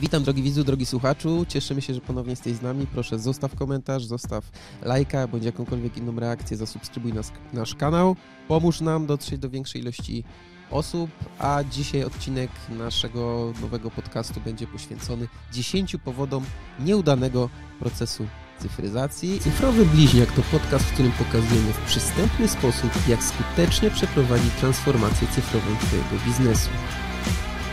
[0.00, 1.46] Witam drogi widzu, drogi słuchaczu.
[1.48, 2.86] Cieszymy się, że ponownie jesteś z nami.
[2.86, 4.50] Proszę zostaw komentarz, zostaw
[4.82, 8.16] lajka, bądź jakąkolwiek inną reakcję, zasubskrybuj nas, nasz kanał.
[8.48, 10.24] Pomóż nam dotrzeć do większej ilości
[10.70, 16.44] osób, a dzisiaj odcinek naszego nowego podcastu będzie poświęcony 10 powodom
[16.78, 17.48] nieudanego
[17.78, 18.26] procesu
[18.58, 19.40] cyfryzacji.
[19.40, 25.76] Cyfrowy Bliźniak to podcast, w którym pokazujemy w przystępny sposób, jak skutecznie przeprowadzić transformację cyfrową
[25.76, 26.70] Twojego biznesu.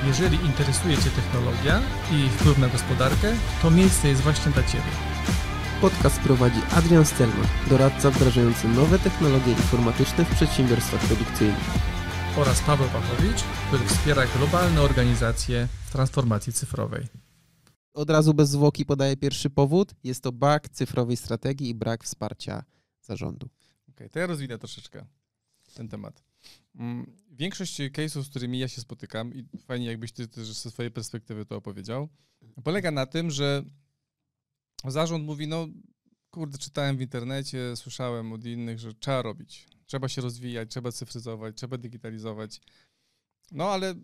[0.08, 1.82] Jeżeli interesuje Cię technologia
[2.12, 4.92] i wpływ na gospodarkę, to miejsce jest właśnie dla Ciebie.
[5.82, 11.70] Podcast prowadzi Adrian Stelman, doradca wdrażający nowe technologie informatyczne w przedsiębiorstwach produkcyjnych.
[12.38, 17.08] Oraz Paweł Pachowicz, który wspiera globalne organizacje w transformacji cyfrowej.
[17.94, 19.94] Od razu bez zwłoki podaję pierwszy powód.
[20.04, 22.64] Jest to brak cyfrowej strategii i brak wsparcia
[23.02, 23.50] zarządu.
[23.90, 25.06] Okej, to ja rozwinę troszeczkę
[25.74, 26.24] ten temat.
[27.38, 31.46] Większość case'ów, z którymi ja się spotykam, i fajnie jakbyś ty też ze swojej perspektywy
[31.46, 32.10] to opowiedział,
[32.64, 33.64] polega na tym, że
[34.88, 35.68] zarząd mówi, no
[36.32, 41.58] kurde, czytałem w internecie, słyszałem od innych, że trzeba robić, trzeba się rozwijać, trzeba cyfryzować,
[41.58, 42.62] trzeba digitalizować.
[43.52, 43.96] No ale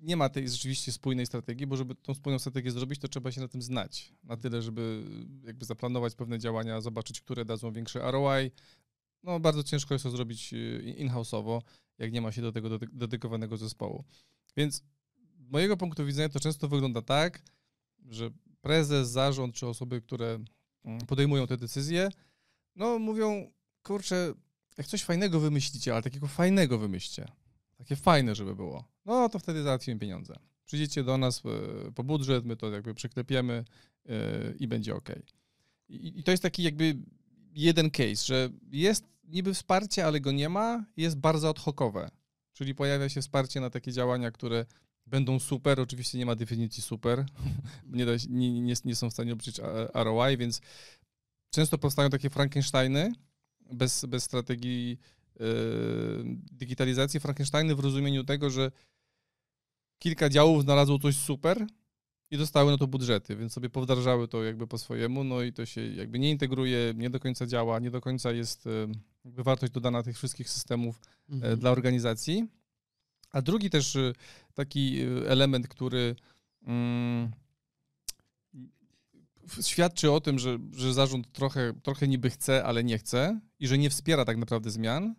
[0.00, 3.40] nie ma tej rzeczywiście spójnej strategii, bo żeby tą spójną strategię zrobić, to trzeba się
[3.40, 4.12] na tym znać.
[4.24, 5.04] Na tyle, żeby
[5.44, 8.50] jakby zaplanować pewne działania, zobaczyć, które dadzą większy ROI.
[9.22, 11.60] No bardzo ciężko jest to zrobić y, in-house'owo,
[11.98, 14.04] jak nie ma się do tego dedy- dedykowanego zespołu.
[14.56, 14.84] Więc
[15.38, 17.42] z mojego punktu widzenia to często wygląda tak,
[18.08, 20.38] że prezes, zarząd czy osoby, które
[20.84, 22.08] mm, podejmują te decyzje,
[22.76, 24.34] no mówią, kurczę,
[24.78, 27.28] jak coś fajnego wymyślicie, ale takiego fajnego wymyślcie,
[27.76, 30.36] takie fajne, żeby było, no to wtedy załatwimy pieniądze.
[30.64, 33.64] Przyjdziecie do nas e, po budżet, my to jakby przyklepiemy
[34.08, 34.14] e,
[34.58, 35.08] i będzie ok.
[35.88, 36.96] I to jest taki jakby
[37.54, 42.10] jeden case, że jest niby wsparcie, ale go nie ma, jest bardzo ad hocowe.
[42.52, 44.66] Czyli pojawia się wsparcie na takie działania, które
[45.06, 45.80] będą super.
[45.80, 47.24] Oczywiście nie ma definicji super.
[47.86, 49.60] nie, da, nie, nie, nie są w stanie obliczyć
[49.94, 50.60] a- ROI, więc
[51.50, 53.12] często powstają takie Frankensteiny
[53.72, 54.98] bez, bez strategii
[55.40, 55.46] yy,
[56.52, 57.20] digitalizacji.
[57.20, 58.70] Frankensteiny w rozumieniu tego, że
[59.98, 61.66] kilka działów znalazło coś super
[62.30, 65.66] i dostały na to budżety, więc sobie powdrażały to jakby po swojemu, no i to
[65.66, 68.70] się jakby nie integruje, nie do końca działa, nie do końca jest e,
[69.24, 71.00] jakby wartość dodana tych wszystkich systemów
[71.42, 72.48] e, dla organizacji.
[73.32, 74.12] A drugi też e,
[74.54, 76.16] taki element, który
[76.62, 77.30] mm,
[79.62, 83.78] świadczy o tym, że, że zarząd trochę, trochę niby chce, ale nie chce i że
[83.78, 85.14] nie wspiera tak naprawdę zmian,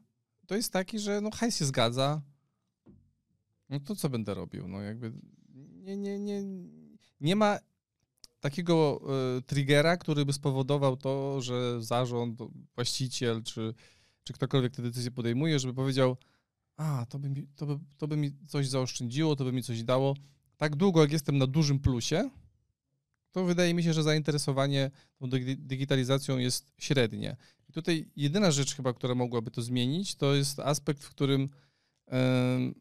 [0.48, 2.22] to jest taki, że no hajs się zgadza,
[3.70, 4.68] no to co będę robił?
[4.68, 5.14] No jakby
[5.82, 6.44] nie, nie, nie,
[7.22, 7.60] nie ma
[8.40, 9.02] takiego
[9.38, 12.40] e, triggera, który by spowodował to, że zarząd,
[12.76, 13.74] właściciel czy,
[14.24, 16.18] czy ktokolwiek te decyzje podejmuje, żeby powiedział,
[16.78, 19.84] a to by, mi, to, by, to by mi coś zaoszczędziło, to by mi coś
[19.84, 20.16] dało.
[20.58, 22.30] Tak długo, jak jestem na dużym plusie,
[23.32, 27.38] to wydaje mi się, że zainteresowanie tą digi- digitalizacją jest średnie.
[27.70, 31.50] I tutaj jedyna rzecz chyba, która mogłaby to zmienić, to jest aspekt, w którym
[32.08, 32.76] em,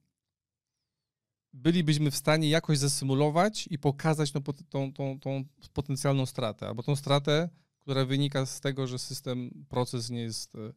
[1.53, 6.97] bylibyśmy w stanie jakoś zasymulować i pokazać tą, tą, tą, tą potencjalną stratę, albo tą
[6.97, 10.73] stratę, która wynika z tego, że system, proces nie jest e,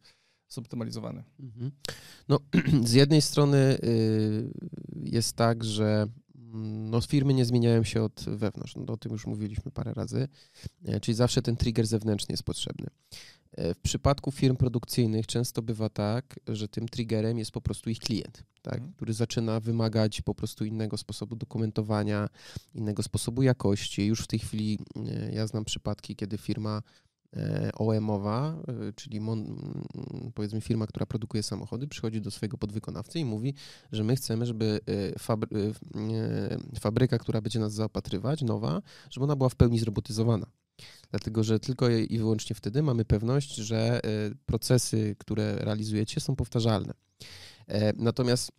[0.47, 1.23] zoptymalizowany.
[1.39, 1.71] Mhm.
[2.29, 2.39] No,
[2.89, 4.53] z jednej strony y,
[4.95, 6.07] jest tak, że
[6.53, 8.75] no, firmy nie zmieniają się od wewnątrz.
[8.75, 10.27] No, o tym już mówiliśmy parę razy.
[10.85, 12.87] E, Czyli zawsze ten trigger zewnętrzny jest potrzebny.
[13.51, 17.99] E, W przypadku firm produkcyjnych często bywa tak, że tym triggerem jest po prostu ich
[17.99, 18.73] klient, tak?
[18.73, 18.93] Mhm.
[18.93, 22.29] który zaczyna wymagać po prostu innego sposobu dokumentowania,
[22.75, 24.05] innego sposobu jakości.
[24.05, 26.81] Już w tej chwili e, ja znam przypadki, kiedy firma
[27.35, 33.19] e, OEM-owa, e, czyli mon, mm, powiedzmy firma, która produkuje samochody, przychodzi do swojego podwykonawcy
[33.19, 33.53] i mówi,
[33.91, 35.73] że my chcemy, żeby e, fabry,
[36.79, 40.45] fabryka, która będzie nas zaopatrywać, nowa, żeby ona była w pełni zrobotyzowana.
[41.11, 44.01] Dlatego, że tylko i wyłącznie wtedy mamy pewność, że
[44.45, 46.93] procesy, które realizujecie, są powtarzalne.
[47.97, 48.51] Natomiast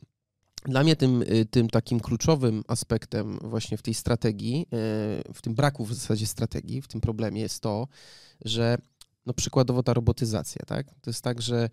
[0.64, 5.54] dla mnie tym, y, tym takim kluczowym aspektem właśnie w tej strategii, y, w tym
[5.54, 7.88] braku w zasadzie strategii, w tym problemie jest to,
[8.44, 8.78] że
[9.26, 10.86] no przykładowo ta robotyzacja, tak?
[11.00, 11.68] To jest tak, że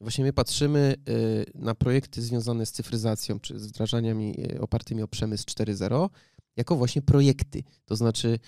[0.00, 5.44] właśnie my patrzymy y, na projekty związane z cyfryzacją czy z wdrażaniami opartymi o przemysł
[5.44, 6.08] 4.0
[6.56, 7.62] jako właśnie projekty.
[7.84, 8.38] To znaczy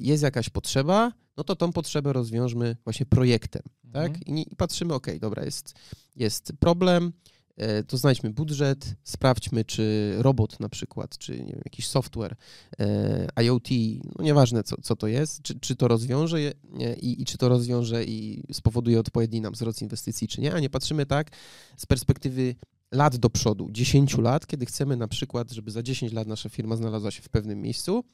[0.00, 3.62] jest jakaś potrzeba, no to tą potrzebę rozwiążmy właśnie projektem,
[3.92, 4.16] tak?
[4.16, 4.38] Mhm.
[4.38, 5.74] I, patrzymy, ok, dobra, jest,
[6.16, 7.12] jest problem,
[7.86, 12.36] to znajdźmy budżet, sprawdźmy, czy robot na przykład, czy wiem, jakiś software,
[12.78, 13.68] e, IoT,
[14.18, 16.40] no nieważne co, co to jest, czy, czy to rozwiąże
[17.00, 20.70] i, i czy to rozwiąże i spowoduje odpowiedni nam wzrost inwestycji, czy nie, a nie
[20.70, 21.30] patrzymy tak
[21.76, 22.54] z perspektywy
[22.92, 26.76] lat do przodu, 10 lat, kiedy chcemy na przykład, żeby za 10 lat nasza firma
[26.76, 28.04] znalazła się w pewnym miejscu,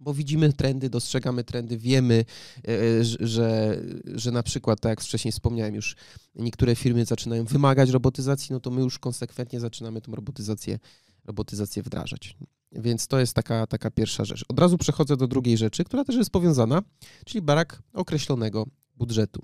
[0.00, 2.24] bo widzimy trendy, dostrzegamy trendy, wiemy,
[2.68, 5.96] e, że, że na przykład, tak jak wcześniej wspomniałem, już
[6.34, 10.78] niektóre firmy zaczynają wymagać robotyzacji, no to my już konsekwentnie zaczynamy tą robotyzację,
[11.24, 12.36] robotyzację wdrażać.
[12.72, 14.44] Więc to jest taka, taka pierwsza rzecz.
[14.48, 16.82] Od razu przechodzę do drugiej rzeczy, która też jest powiązana,
[17.24, 18.66] czyli brak określonego
[18.96, 19.42] budżetu.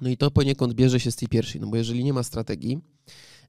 [0.00, 2.78] No i to poniekąd bierze się z tej pierwszej, no bo jeżeli nie ma strategii,
[2.78, 3.39] e,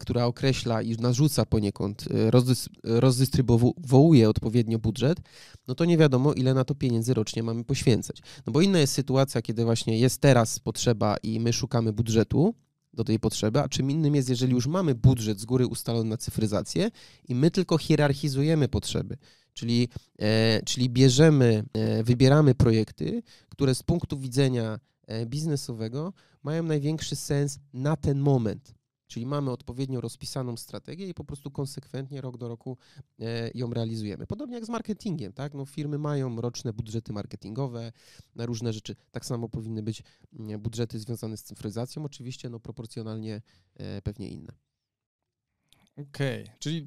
[0.00, 5.18] która określa i narzuca poniekąd, e, rozdys, rozdystrybuuje odpowiednio budżet,
[5.66, 8.22] no to nie wiadomo, ile na to pieniędzy rocznie mamy poświęcać.
[8.46, 12.54] No bo inna jest sytuacja, kiedy właśnie jest teraz potrzeba i my szukamy budżetu,
[12.98, 16.16] do tej potrzeby, a czym innym jest, jeżeli już mamy budżet z góry ustalony na
[16.16, 16.90] cyfryzację
[17.28, 19.16] i my tylko hierarchizujemy potrzeby,
[19.52, 19.88] czyli,
[20.18, 27.58] e, czyli bierzemy, e, wybieramy projekty, które z punktu widzenia e, biznesowego mają największy sens
[27.72, 28.77] na ten moment.
[29.08, 32.76] Czyli mamy odpowiednio rozpisaną strategię i po prostu konsekwentnie rok do roku
[33.20, 34.26] e, ją realizujemy.
[34.26, 35.54] Podobnie jak z marketingiem, tak?
[35.54, 37.92] No, firmy mają roczne budżety marketingowe
[38.34, 38.96] na różne rzeczy.
[39.10, 40.02] Tak samo powinny być
[40.32, 43.42] mm, budżety związane z cyfryzacją, oczywiście no, proporcjonalnie
[43.74, 44.52] e, pewnie inne.
[45.96, 46.56] Okej, okay.
[46.58, 46.86] czyli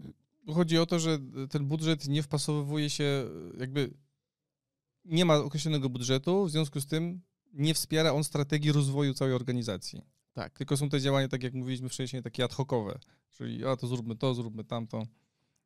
[0.54, 1.20] chodzi o to, że
[1.50, 3.30] ten budżet nie wpasowuje się,
[3.60, 3.94] jakby
[5.06, 7.22] nie ma określonego budżetu, w związku z tym
[7.54, 10.02] nie wspiera on strategii rozwoju całej organizacji.
[10.34, 10.58] Tak.
[10.58, 13.00] Tylko są te działania, tak jak mówiliśmy wcześniej, takie ad hocowe,
[13.32, 15.04] czyli a to zróbmy to, zróbmy tamto.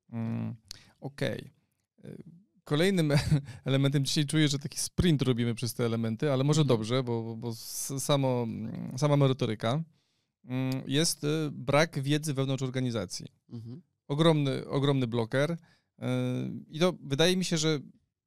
[0.10, 0.56] Mm,
[1.00, 1.52] Okej.
[2.00, 2.24] Okay.
[2.64, 3.14] Kolejnym
[3.66, 6.78] elementem, dzisiaj czuję, że taki sprint robimy przez te elementy, ale może mhm.
[6.78, 7.56] dobrze, bo, bo
[8.00, 8.48] samo,
[8.98, 9.84] sama merytoryka
[10.46, 13.28] mm, jest y, brak wiedzy wewnątrz organizacji.
[13.50, 13.82] Mhm.
[14.08, 15.52] Ogromny, ogromny bloker.
[15.52, 15.56] Y,
[16.68, 17.80] I to wydaje mi się, że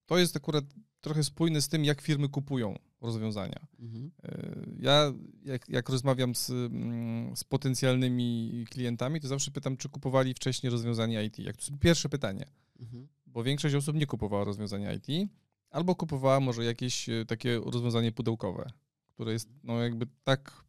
[0.07, 0.65] to jest akurat
[1.01, 3.67] trochę spójne z tym, jak firmy kupują rozwiązania.
[3.81, 4.11] Mhm.
[4.23, 5.13] E, ja,
[5.45, 11.23] jak, jak rozmawiam z, mm, z potencjalnymi klientami, to zawsze pytam, czy kupowali wcześniej rozwiązania
[11.23, 11.39] IT.
[11.39, 12.47] Jak to jest pierwsze pytanie,
[12.81, 13.09] mhm.
[13.27, 15.31] bo większość osób nie kupowała rozwiązania IT,
[15.71, 18.71] albo kupowała może jakieś e, takie rozwiązanie pudełkowe,
[19.15, 20.65] które jest no, jakby tak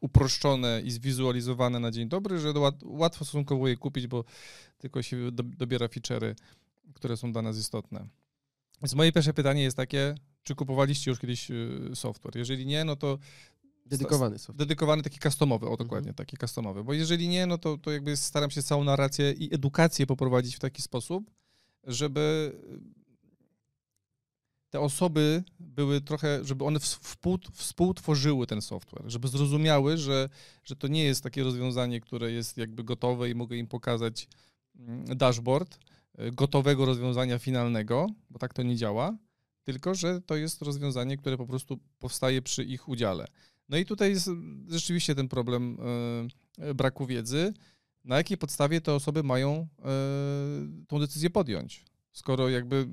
[0.00, 2.52] uproszczone i zwizualizowane na dzień dobry, że
[2.84, 4.24] łatwo stosunkowo je kupić, bo
[4.78, 6.34] tylko się dobiera feature'y,
[6.94, 8.06] które są dla nas istotne.
[8.82, 12.36] Więc moje pierwsze pytanie jest takie, czy kupowaliście już kiedyś y, software?
[12.36, 13.18] Jeżeli nie, no to
[13.86, 14.56] Dedykowany software.
[14.56, 16.14] Dedykowany taki customowy, o dokładnie, mhm.
[16.14, 16.84] taki customowy.
[16.84, 20.58] Bo jeżeli nie, no to, to jakby staram się całą narrację i edukację poprowadzić w
[20.58, 21.30] taki sposób,
[21.84, 22.52] żeby
[24.70, 30.28] te osoby były trochę, żeby one współ, współtworzyły ten software, żeby zrozumiały, że,
[30.64, 34.28] że to nie jest takie rozwiązanie, które jest jakby gotowe i mogę im pokazać
[34.78, 35.78] mm, dashboard y,
[36.32, 39.16] gotowego rozwiązania finalnego, bo tak to nie działa,
[39.64, 43.26] tylko że to jest rozwiązanie, które po prostu powstaje przy ich udziale.
[43.68, 44.30] No i tutaj jest
[44.68, 45.78] rzeczywiście ten problem
[46.58, 47.54] e, braku wiedzy,
[48.04, 49.66] na jakiej podstawie te osoby mają e,
[50.88, 51.84] tą decyzję podjąć.
[52.12, 52.88] Skoro jakby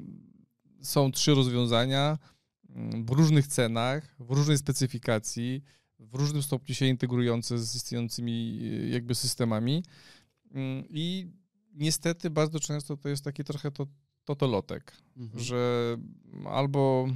[0.81, 2.17] są trzy rozwiązania
[2.69, 5.63] mm, w różnych cenach, w różnej specyfikacji,
[5.99, 9.83] w różnym stopniu się integrujące z istniejącymi e, jakby systemami
[10.51, 11.27] mm, i
[11.73, 13.87] niestety bardzo często to jest takie trochę to
[14.25, 15.43] totolotek, mhm.
[15.43, 15.97] że
[16.45, 17.07] albo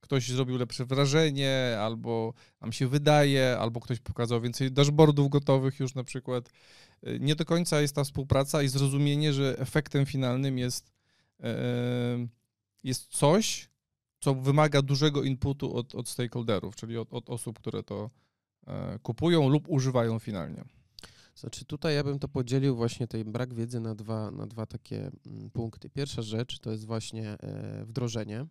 [0.00, 5.94] ktoś zrobił lepsze wrażenie, albo nam się wydaje, albo ktoś pokazał więcej dashboardów gotowych już
[5.94, 6.48] na przykład.
[7.06, 10.92] Y, nie do końca jest ta współpraca i zrozumienie, że efektem finalnym jest,
[11.40, 11.54] e,
[12.84, 13.68] jest coś,
[14.20, 18.10] co wymaga dużego inputu od, od stakeholderów, czyli od, od osób, które to
[18.66, 20.64] e, kupują lub używają finalnie.
[21.40, 25.10] Znaczy tutaj ja bym to podzielił właśnie ten brak wiedzy na dwa, na dwa takie
[25.26, 25.90] mm, punkty.
[25.90, 28.46] Pierwsza rzecz to jest właśnie e, wdrożenie,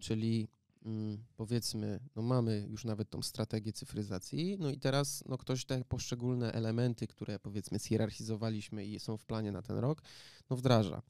[0.00, 0.48] czyli
[0.84, 5.84] mm, powiedzmy, no mamy już nawet tą strategię cyfryzacji, no i teraz no ktoś te
[5.84, 10.02] poszczególne elementy, które powiedzmy zhierarchizowaliśmy i są w planie na ten rok,
[10.50, 11.02] no wdraża.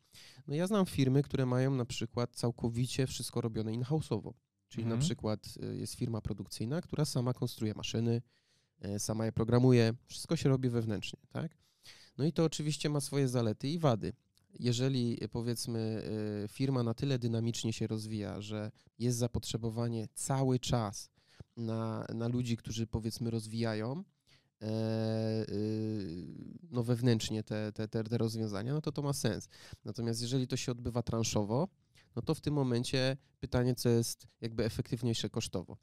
[0.46, 4.32] No ja znam firmy, które mają na przykład całkowicie wszystko robione in-house'owo,
[4.68, 5.00] czyli mhm.
[5.00, 8.22] na przykład e, jest firma produkcyjna, która sama konstruuje maszyny,
[8.98, 11.56] sama je programuje, wszystko się robi wewnętrznie, tak?
[12.18, 14.12] No i to oczywiście ma swoje zalety i wady.
[14.58, 16.02] Jeżeli e, powiedzmy
[16.44, 21.10] e, firma na tyle dynamicznie się rozwija, że jest zapotrzebowanie cały czas
[21.56, 24.04] na, na ludzi, którzy powiedzmy rozwijają
[26.70, 29.48] no wewnętrznie te, te, te, te rozwiązania, no to to ma sens.
[29.84, 31.68] Natomiast jeżeli to się odbywa transzowo,
[32.16, 35.76] no to w tym momencie pytanie, co jest jakby efektywniejsze kosztowo.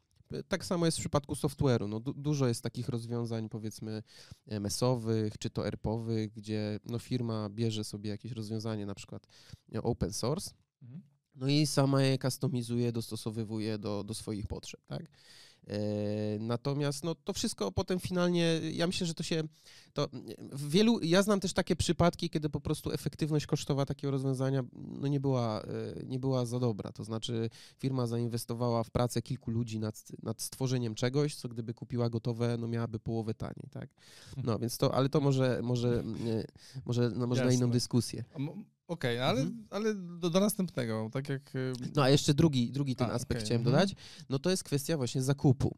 [0.47, 1.89] Tak samo jest w przypadku software'u.
[1.89, 4.03] No, du dużo jest takich rozwiązań, powiedzmy,
[4.47, 9.27] MS-owych czy to ERP-owych, gdzie no, firma bierze sobie jakieś rozwiązanie, na przykład
[9.75, 10.51] e, open source,
[10.81, 11.01] mhm.
[11.35, 15.05] no i sama je customizuje, dostosowywuje do, do swoich potrzeb, tak?
[15.67, 19.43] E, natomiast no, to wszystko potem finalnie, ja myślę, że to się,
[19.93, 20.09] to
[20.51, 25.07] w wielu, ja znam też takie przypadki, kiedy po prostu efektywność kosztowa takiego rozwiązania no,
[25.07, 26.91] nie, była, e, nie była za dobra.
[26.91, 32.09] To znaczy firma zainwestowała w pracę kilku ludzi nad, nad stworzeniem czegoś, co gdyby kupiła
[32.09, 33.89] gotowe, no miałaby połowę taniej, tak?
[34.43, 36.03] No więc to, ale to może, może,
[36.85, 38.23] może, no, może na inną dyskusję.
[38.87, 39.67] Okej, okay, ale, mhm.
[39.69, 41.55] ale do, do, następnego, tak jak...
[41.55, 43.45] Y, no a jeszcze drugi, drugi ten a, aspekt okay.
[43.45, 43.75] chciałem mhm.
[43.75, 43.95] dodać,
[44.29, 45.77] no to jest kwestia właśnie zakupu,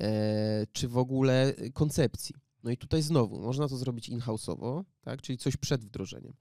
[0.00, 2.34] e, czy w ogóle koncepcji.
[2.64, 6.34] No i tutaj znowu, można to zrobić in-house'owo, tak, czyli coś przed wdrożeniem.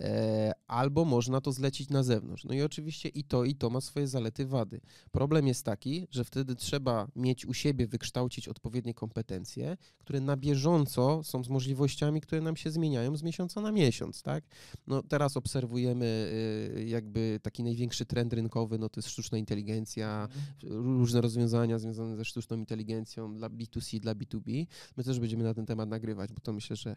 [0.00, 2.44] E, albo można to zlecić na zewnątrz.
[2.44, 4.80] No i oczywiście i to, i to ma swoje zalety, wady.
[5.10, 11.20] Problem jest taki, że wtedy trzeba mieć u siebie, wykształcić odpowiednie kompetencje, które na bieżąco
[11.24, 14.44] są z możliwościami, które nam się zmieniają z miesiąca na miesiąc, tak?
[14.86, 16.30] No teraz obserwujemy
[16.76, 20.28] y, jakby taki największy trend rynkowy, no to jest sztuczna inteligencja,
[20.62, 24.66] różne rozwiązania związane ze sztuczną inteligencją dla B2C, dla B2B.
[24.96, 26.96] My też będziemy na ten temat nagrywać, bo to myślę, że,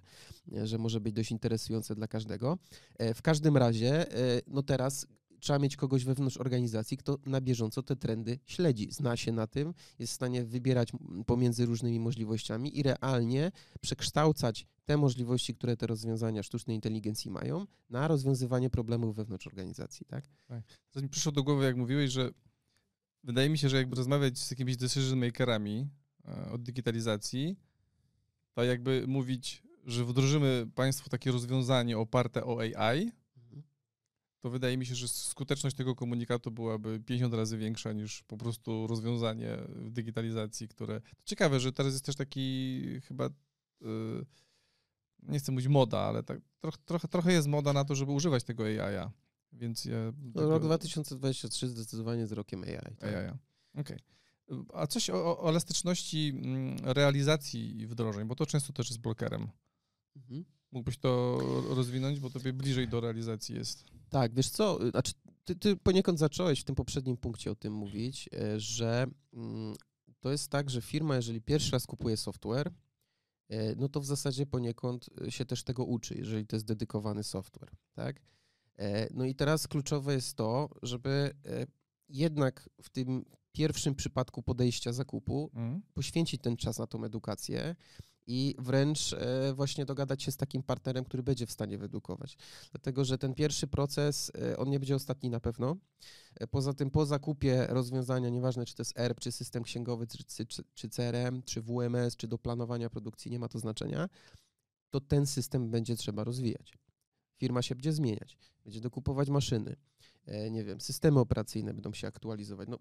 [0.63, 2.57] że może być dość interesujące dla każdego.
[2.98, 5.07] E, w każdym razie, e, no teraz
[5.39, 9.74] trzeba mieć kogoś wewnątrz organizacji, kto na bieżąco te trendy śledzi, zna się na tym,
[10.00, 10.91] jest w stanie wybierać
[11.25, 18.07] pomiędzy różnymi możliwościami i realnie przekształcać te możliwości, które te rozwiązania sztucznej inteligencji mają, na
[18.07, 20.25] rozwiązywanie problemów wewnątrz organizacji, tak?
[20.48, 20.63] tak.
[20.95, 22.31] Mi przyszło do głowy, jak mówiłeś, że
[23.24, 25.89] wydaje mi się, że jakby rozmawiać z jakimiś decision makerami
[26.27, 27.57] e, od digitalizacji,
[28.56, 33.64] to jakby mówić że wdrożymy Państwu takie rozwiązanie oparte o AI, mhm.
[34.40, 38.88] to wydaje mi się, że skuteczność tego komunikatu byłaby 50 razy większa niż po prostu
[38.88, 41.02] rozwiązanie w digitalizacji, które.
[41.02, 43.30] To ciekawe, że teraz jest też taki chyba.
[43.82, 44.26] Yy,
[45.24, 48.44] nie chcę mówić moda, ale tak, troch, trochę, trochę jest moda na to, żeby używać
[48.44, 49.10] tego AI.
[49.52, 49.98] Więc ja.
[50.36, 52.96] No, rok 2023 zdecydowanie jest rokiem AI.
[52.96, 53.04] Tak?
[53.04, 53.30] AI.
[53.30, 53.40] Okej.
[53.74, 53.98] Okay.
[54.74, 59.48] A coś o, o elastyczności mm, realizacji wdrożeń, bo to często też jest blokerem.
[60.16, 60.46] Mhm.
[60.72, 63.86] Mógłbyś to rozwinąć, bo tobie bliżej do realizacji jest.
[64.10, 65.14] Tak, wiesz co, znaczy
[65.46, 69.75] ty, ty poniekąd zacząłeś w tym poprzednim punkcie o tym mówić, e, że mm,
[70.20, 72.72] to jest tak, że firma, jeżeli pierwszy raz kupuje software,
[73.50, 77.24] e, no to w zasadzie poniekąd e, się też tego uczy, jeżeli to jest dedykowany
[77.24, 78.22] software, tak?
[79.14, 81.34] No i teraz kluczowe jest to, żeby
[82.10, 83.25] jednak w tym
[83.56, 85.82] pierwszym przypadku podejścia zakupu mm.
[85.94, 87.76] poświęcić ten czas na tą edukację,
[88.28, 92.38] i wręcz e, właśnie dogadać się z takim partnerem, który będzie w stanie wyedukować.
[92.72, 95.76] Dlatego, że ten pierwszy proces, e, on nie będzie ostatni na pewno.
[96.36, 100.46] E, poza tym, po zakupie rozwiązania, nieważne czy to jest ERP, czy system księgowy, czy,
[100.46, 104.10] czy, czy CRM, czy WMS, czy do planowania produkcji, nie ma to znaczenia,
[104.90, 106.74] to ten system będzie trzeba rozwijać.
[107.38, 109.76] Firma się będzie zmieniać, będzie dokupować maszyny,
[110.51, 112.70] nie wiem, systemy operacyjne będą się aktualizować.
[112.70, 112.79] No,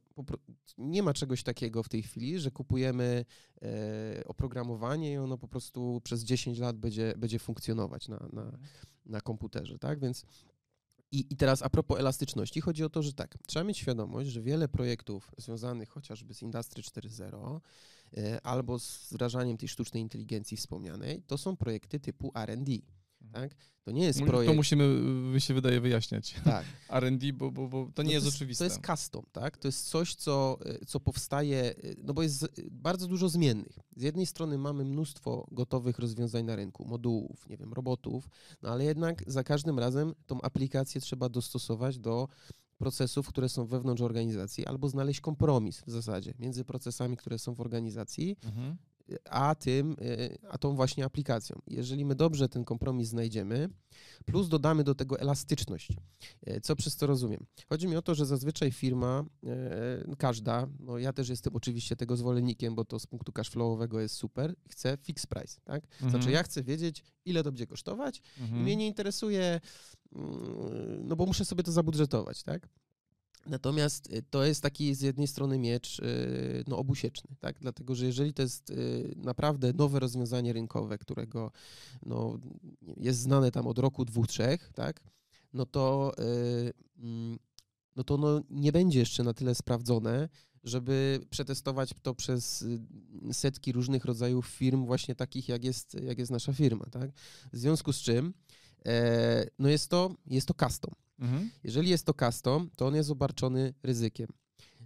[0.78, 3.24] nie ma czegoś takiego w tej chwili, że kupujemy
[3.62, 8.58] e, oprogramowanie i ono po prostu przez 10 lat będzie, będzie funkcjonować na, na,
[9.06, 10.00] na komputerze, tak?
[10.00, 10.24] Więc
[11.14, 14.42] i, I teraz a propos elastyczności, chodzi o to, że tak, trzeba mieć świadomość, że
[14.42, 17.60] wiele projektów związanych chociażby z Industry 4.0
[18.16, 22.72] e, albo z wdrażaniem tej sztucznej inteligencji wspomnianej, to są projekty typu R&D.
[23.32, 23.54] Tak?
[23.84, 24.52] To nie jest projekt...
[24.52, 24.88] To musimy,
[25.34, 26.34] mi się wydaje, wyjaśniać.
[26.44, 26.64] Tak.
[26.88, 28.64] R&D, bo, bo, bo to nie no jest, jest, oczywiste.
[28.64, 29.56] To jest custom, tak?
[29.56, 33.78] To jest coś, co, co powstaje, no bo jest bardzo dużo zmiennych.
[33.96, 38.28] Z jednej strony mamy mnóstwo gotowych rozwiązań na rynku, modułów, nie wiem, robotów,
[38.62, 42.28] no ale jednak za każdym razem tą aplikację trzeba dostosować do
[42.78, 47.60] procesów, które są wewnątrz organizacji, albo znaleźć kompromis w zasadzie między procesami, które są w
[47.60, 48.76] organizacji, mhm
[49.30, 51.60] a tym, y, a tą właśnie aplikacją.
[51.66, 53.68] Jeżeli my dobrze ten kompromis znajdziemy,
[54.24, 55.88] plus dodamy do tego elastyczność,
[56.48, 57.46] y, co przez to rozumiem?
[57.68, 59.24] Chodzi mi o to, że zazwyczaj firma,
[60.12, 64.14] y, każda, no ja też jestem oczywiście tego zwolennikiem, bo to z punktu cashflowowego jest
[64.14, 65.84] super, chce fix price, tak?
[65.84, 66.10] Mhm.
[66.10, 68.60] Znaczy ja chcę wiedzieć, ile to będzie kosztować mhm.
[68.60, 69.60] i mnie nie interesuje,
[70.12, 72.68] mm, no bo muszę sobie to zabudżetować, tak?
[73.46, 77.58] Natomiast y, to jest taki z jednej strony miecz y, no, obusieczny, tak?
[77.60, 81.52] dlatego że jeżeli to jest y, naprawdę nowe rozwiązanie rynkowe, którego
[82.06, 82.38] no,
[82.96, 85.00] jest znane tam od roku, dwóch, trzech, tak?
[85.52, 86.12] no to,
[86.98, 87.38] mm,
[87.96, 90.28] no to no, nie będzie jeszcze na tyle sprawdzone,
[90.64, 92.64] żeby przetestować to przez
[93.32, 96.84] setki różnych rodzajów firm, właśnie takich jak jest, jak jest nasza firma.
[96.90, 97.10] Tak?
[97.52, 98.34] W związku z czym
[98.86, 100.94] e, no jest, to, jest to custom.
[101.18, 101.50] Mhm.
[101.64, 104.28] Jeżeli jest to custom, to on jest obarczony ryzykiem.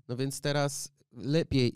[0.08, 1.73] No więc teraz lepiej,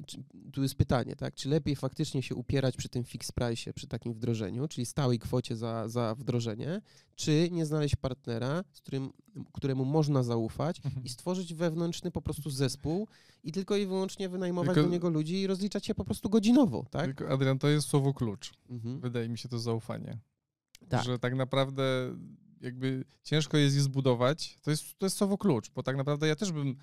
[0.52, 1.34] tu jest pytanie, tak?
[1.34, 5.56] Czy lepiej faktycznie się upierać przy tym fix price, przy takim wdrożeniu, czyli stałej kwocie
[5.56, 6.80] za, za wdrożenie,
[7.14, 9.12] czy nie znaleźć partnera, z którym,
[9.52, 11.04] któremu można zaufać Mhm.
[11.04, 13.08] i stworzyć wewnętrzny po prostu zespół
[13.44, 16.86] i tylko i wyłącznie wynajmować Tylko- do niego ludzi i rozliczać się po prostu godzinowo,
[16.90, 17.04] tak?
[17.04, 18.52] Tylko, Adrian, to jest słowo klucz.
[18.70, 19.00] Mhm.
[19.00, 20.18] Wydaje mi się to zaufanie.
[20.88, 21.04] Tak.
[21.04, 22.16] Że tak naprawdę
[22.62, 24.58] jakby ciężko jest je zbudować.
[24.62, 26.76] To jest, to jest słowo klucz, bo tak naprawdę ja też bym,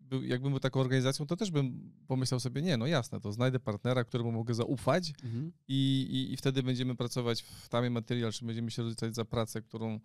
[0.00, 3.60] był, jakbym był taką organizacją, to też bym pomyślał sobie, nie, no jasne, to znajdę
[3.60, 5.52] partnera, któremu mogę zaufać Mhm.
[5.68, 9.62] i, i, i wtedy będziemy pracować w tamie materiał, czy będziemy się rozliczać za pracę,
[9.62, 10.00] którą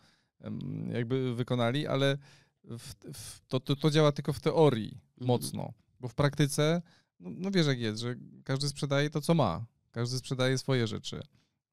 [0.92, 2.18] jakby wykonali, ale
[2.64, 5.28] w, w, to, to, to działa tylko w teorii Mhm.
[5.28, 6.82] mocno, bo w praktyce,
[7.20, 11.22] no, no wiesz jak jest, że każdy sprzedaje to, co ma, każdy sprzedaje swoje rzeczy,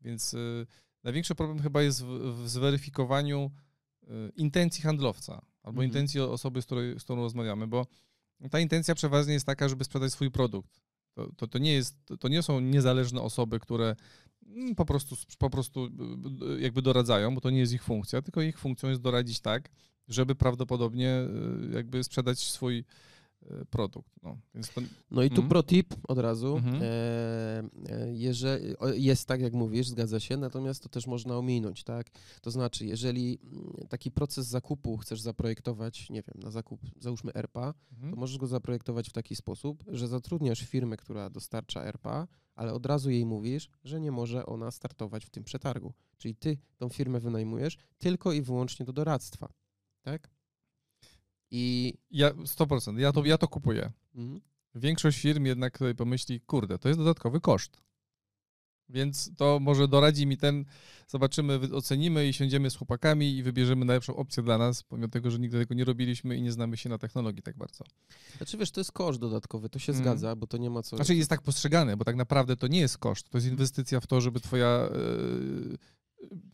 [0.00, 0.66] więc y,
[1.06, 2.06] największy problem chyba jest w,
[2.42, 3.50] w zweryfikowaniu
[4.02, 5.32] y, intencji handlowca
[5.62, 5.86] albo Mhm.
[5.86, 7.86] intencji osoby, z, której, z którą rozmawiamy, bo
[8.50, 10.80] ta intencja przeważnie jest taka, żeby sprzedać swój produkt.
[11.14, 13.96] To, to, to, nie, jest, to- nie są niezależne osoby, które
[14.46, 18.22] mm, po prostu, po prostu y, y, jakby doradzają, bo to nie jest ich funkcja,
[18.22, 19.68] tylko ich funkcją jest doradzić tak,
[20.08, 21.14] żeby prawdopodobnie
[21.74, 22.84] jakby sprzedać swój
[23.70, 24.12] produkt.
[24.22, 25.48] No, więc to, No i tu Mhm.
[25.48, 26.56] pro tip od razu.
[26.56, 26.82] Mhm.
[26.82, 32.10] E, e, jeżeli, jest tak, jak mówisz, zgadza się, natomiast to też można ominąć, tak?
[32.40, 37.74] To znaczy, jeżeli mm, taki proces zakupu chcesz zaprojektować, nie wiem, na zakup, załóżmy ERPA,
[37.92, 38.12] mhm.
[38.12, 42.86] to możesz go zaprojektować w taki sposób, że zatrudniasz firmę, która dostarcza ERPA, ale od
[42.86, 45.92] razu jej mówisz, że nie może ona startować w tym przetargu.
[46.18, 49.48] Czyli ty tą firmę wynajmujesz tylko i wyłącznie do doradztwa,
[50.02, 50.35] tak?
[51.50, 53.92] I Ja 100%, ja to, ja to kupuję.
[54.14, 54.40] mhm.
[54.74, 57.80] Większość firm jednak tutaj pomyśli, kurde, to jest dodatkowy koszt.
[58.88, 60.64] Więc to może doradzi mi ten,
[61.08, 65.38] zobaczymy, ocenimy i siądziemy z chłopakami i wybierzemy najlepszą opcję dla nas, pomimo tego, że
[65.38, 67.84] nigdy tego nie robiliśmy i nie znamy się na technologii tak bardzo.
[68.36, 70.04] Znaczy wiesz, to jest koszt dodatkowy, to się Mm.
[70.04, 70.96] zgadza, bo to nie ma co...
[70.96, 74.06] Znaczy jest tak postrzegane, bo tak naprawdę to nie jest koszt, to jest inwestycja w
[74.06, 74.88] to, żeby twoja,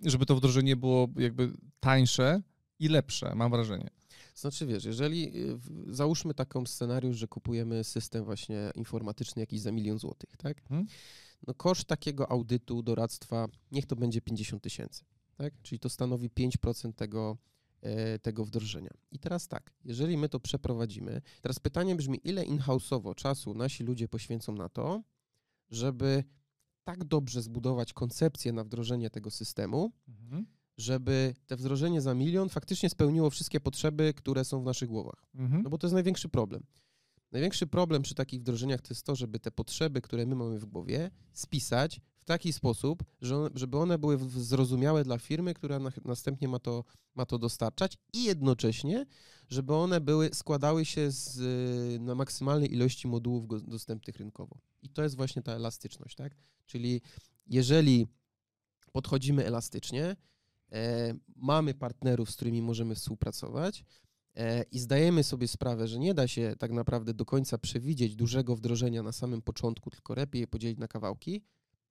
[0.01, 2.43] yy, żeby to wdrożenie było jakby tańsze
[2.79, 3.91] i lepsze, mam wrażenie.
[4.35, 9.99] Znaczy wiesz, jeżeli y, załóżmy taką scenariusz, że kupujemy system właśnie informatyczny jakiś za milion
[9.99, 10.61] złotych, tak?
[10.61, 10.87] Mhm.
[11.47, 15.05] No koszt takiego audytu, doradztwa, niech to będzie 50 tysięcy,
[15.37, 15.55] tak?
[15.63, 17.37] Czyli to stanowi 5% tego,
[17.81, 18.91] e, tego wdrożenia.
[19.11, 24.09] I teraz tak, jeżeli my to przeprowadzimy, teraz pytanie brzmi, ile in-house'owo czasu nasi ludzie
[24.09, 25.03] poświęcą na to,
[25.71, 26.25] żeby
[26.85, 30.47] tak dobrze zbudować koncepcję na wdrożenie tego systemu, Mhm.
[30.77, 35.27] Żeby te wdrożenie za milion faktycznie spełniło wszystkie potrzeby, które są w naszych głowach.
[35.35, 35.63] Mhm.
[35.63, 36.63] No bo to jest największy problem.
[37.33, 40.65] Największy problem przy takich wdrożeniach to jest to, żeby te potrzeby, które my mamy w
[40.65, 43.05] głowie, spisać w taki sposób,
[43.55, 48.25] żeby one były zrozumiałe dla firmy, która na, następnie ma to, ma to dostarczać i
[48.25, 49.07] jednocześnie,
[49.49, 51.41] żeby one były, składały się z
[52.03, 54.59] na maksymalnej ilości modułów dostępnych rynkowo.
[54.83, 56.37] I to jest właśnie ta elastyczność, tak?
[56.67, 57.01] Czyli
[57.47, 58.07] jeżeli
[58.93, 60.17] podchodzimy elastycznie,
[61.37, 63.85] mamy partnerów, z którymi możemy współpracować,
[64.35, 68.57] e, i zdajemy sobie sprawę, że nie da się tak naprawdę do końca przewidzieć dużego
[68.57, 71.43] wdrożenia na samym początku, tylko lepiej je podzielić na kawałki,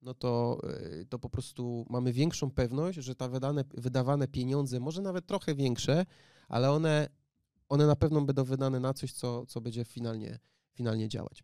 [0.02, 5.02] no to, e, to po prostu mamy większą pewność, że te wydane, wydawane pieniądze, może
[5.02, 6.06] nawet trochę większe,
[6.48, 7.10] ale one,
[7.70, 10.40] one na pewno będą wydane na coś, co, co będzie finalnie,
[10.74, 11.44] finalnie działać.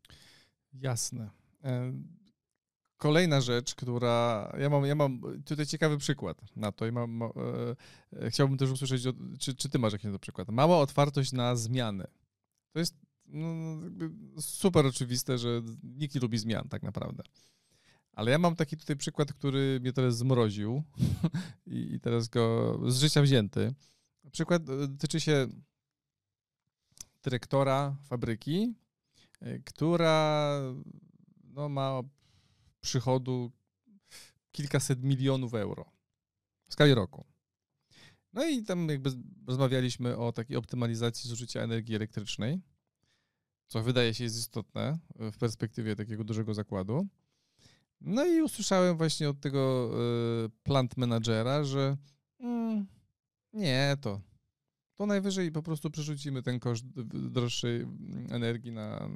[0.73, 1.30] Jasne.
[2.98, 4.52] Kolejna rzecz, która.
[4.60, 7.12] Ja mam, ja mam tutaj ciekawy przykład na to i mam.
[7.12, 7.76] ma- E,
[8.26, 9.04] e, chciałbym też usłyszeć,
[9.40, 10.50] czy, czy ty masz jakiś to przykład.
[10.50, 12.08] Mała otwartość na zmiany.
[12.72, 13.78] To jest no,
[14.42, 17.24] super oczywiste, że nikt nie lubi zmian tak naprawdę.
[18.12, 20.84] Ale ja mam taki tutaj przykład, który mnie teraz zmroził
[21.66, 23.74] i, teraz go z życia wzięty.
[24.32, 25.48] Przykład e, dotyczy się
[27.24, 28.74] dyrektora fabryki,
[29.42, 30.60] e, która
[31.44, 32.02] no, ma
[32.88, 33.52] przychodu
[34.52, 35.91] kilkaset milionów euro
[36.69, 37.26] w skali roku.
[38.34, 39.10] No i tam jakby
[39.47, 42.62] rozmawialiśmy o takiej optymalizacji zużycia energii elektrycznej,
[43.67, 47.08] co wydaje się jest istotne w perspektywie takiego dużego zakładu.
[48.02, 49.91] No i usłyszałem właśnie od tego
[50.45, 51.97] y, plant managera, że
[52.39, 52.88] mm,
[53.54, 54.21] nie, to,
[54.95, 56.86] to najwyżej po prostu przerzucimy ten koszt
[57.30, 57.86] droższej
[58.30, 59.10] energii na,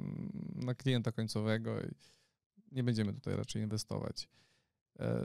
[0.54, 1.94] na klienta końcowego i
[2.72, 4.28] nie będziemy tutaj raczej inwestować.
[4.98, 5.22] E,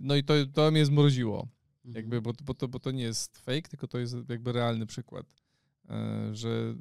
[0.00, 1.48] No i to, to mnie zmroziło,
[1.84, 5.26] jakby, bo, bo, to, bo to nie jest fake, tylko to jest jakby realny przykład,
[5.88, 6.74] e, że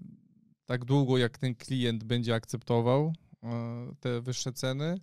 [0.65, 4.99] tak długo jak ten klient będzie akceptował e, te wyższe ceny,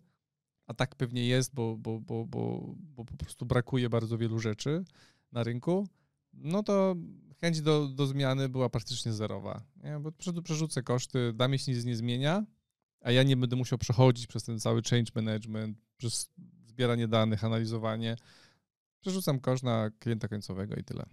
[0.66, 4.84] a tak pewnie jest, bo, bo, bo, bo, bo po prostu brakuje bardzo wielu rzeczy
[5.32, 5.88] na rynku,
[6.32, 6.96] no to
[7.40, 9.62] chęć do, do zmiany była praktycznie zerowa.
[9.84, 9.98] Nie?
[10.00, 12.46] Bo przerzucę koszty, mnie się nic nie zmienia,
[13.02, 16.30] a ja nie będę musiał przechodzić przez ten cały change management, przez
[16.66, 18.16] zbieranie danych, analizowanie.
[19.00, 21.06] Przerzucam koszt na klienta końcowego i tyle.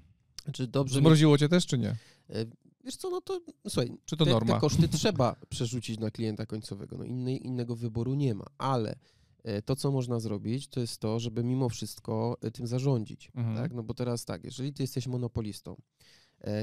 [0.44, 1.96] Znaczy dobrze Zmroziło cię też, czy nie?
[2.30, 2.46] E,
[2.84, 4.54] Wiesz co, no to słuchaj, Czy to te, norma?
[4.54, 6.98] te koszty trzeba przerzucić na klienta końcowego.
[6.98, 8.96] No innej, innego wyboru nie ma, ale
[9.44, 13.32] e, to, co można zrobić, to jest to, żeby mimo wszystko e, tym zarządzić.
[13.36, 13.56] Mhm.
[13.56, 13.74] Tak?
[13.74, 15.82] No bo teraz tak, jeżeli ty jesteś monopolistą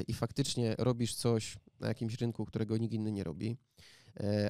[0.08, 3.56] i faktycznie robisz coś na jakimś rynku, którego nikt inny nie robi,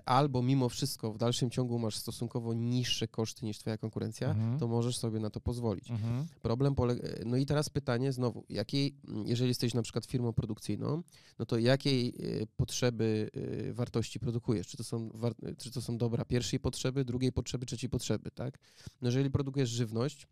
[0.05, 4.59] albo mimo wszystko w dalszym ciągu masz stosunkowo niższe koszty niż twoja konkurencja, Mhm.
[4.59, 5.91] to możesz sobie na to pozwolić.
[5.91, 6.27] Mhm.
[6.43, 7.09] Problem polega.
[7.25, 11.03] No i teraz pytanie znowu, jakiej, jeżeli jesteś na przykład firmą produkcyjną,
[11.39, 13.31] no to jakiej e, potrzeby
[13.69, 14.67] e, wartości produkujesz?
[14.67, 18.59] Czy to są, war, czy to są dobra pierwszej potrzeby, drugiej potrzeby, trzeciej potrzeby, tak?
[19.03, 20.27] No jeżeli produkujesz żywność,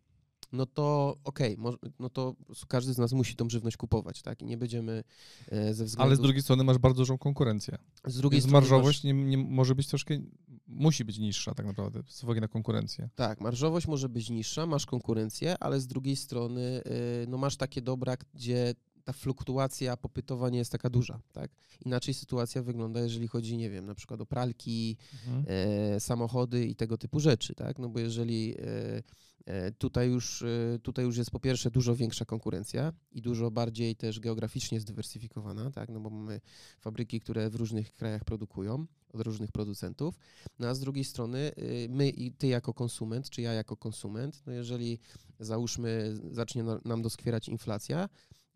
[0.52, 2.34] no to okej, mo- no to
[2.68, 4.42] każdy z nas musi tą żywność kupować, tak?
[4.42, 5.04] I nie będziemy
[5.48, 6.08] e, ze względu...
[6.08, 7.78] Ale z drugiej strony masz bardzo dużą konkurencję.
[8.06, 10.18] z drugiej Więc strony marżowość masz, nie, nie może być troszkę,
[10.66, 13.08] musi być niższa tak naprawdę, z uwagi na konkurencję.
[13.14, 17.82] Tak, marżowość może być niższa, masz konkurencję, ale z drugiej strony e, no masz takie
[17.82, 21.50] dobra, gdzie ta fluktuacja popytowa nie jest taka duża, tak?
[21.84, 25.44] Inaczej sytuacja wygląda, jeżeli chodzi, nie wiem, na przykład o pralki, Mhm.
[25.48, 27.78] e, samochody i tego typu rzeczy, tak?
[27.78, 29.02] No bo jeżeli e,
[29.46, 33.96] e, tutaj już, e, tutaj już jest po pierwsze dużo większa konkurencja i dużo bardziej
[33.96, 35.88] też geograficznie zdywersyfikowana, tak?
[35.88, 36.40] No bo mamy
[36.80, 40.18] fabryki, które w różnych krajach produkują od różnych producentów,
[40.58, 44.42] no a z drugiej strony y, my i ty jako konsument, czy ja jako konsument,
[44.46, 44.98] no jeżeli
[45.40, 48.08] załóżmy zacznie na- nam doskwierać inflacja,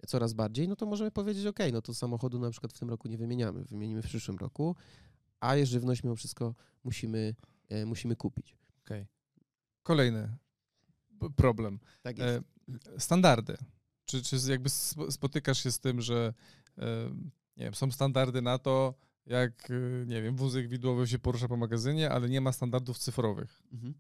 [0.06, 3.08] coraz bardziej, no to możemy powiedzieć, ok, no to samochodu na przykład w tym roku
[3.08, 4.76] nie wymieniamy, wymienimy w przyszłym roku,
[5.40, 7.34] a żywność mimo wszystko musimy,
[7.68, 8.56] e, musimy kupić.
[8.84, 9.06] Okej.
[9.82, 10.36] Kolejny
[11.20, 11.78] p- problem.
[12.02, 12.44] Tak jest.
[12.96, 13.56] E, standardy.
[14.04, 16.34] Czy, czy jakby sp- spotykasz się z tym, że
[16.78, 16.84] e,
[17.56, 18.94] nie wiem, są standardy na to,
[19.26, 19.68] jak,
[20.06, 23.62] nie wiem, wózek widłowy się porusza po magazynie, ale nie ma standardów cyfrowych.
[23.72, 23.94] Mhm.